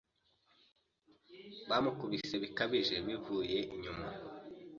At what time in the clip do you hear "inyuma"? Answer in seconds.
3.73-4.07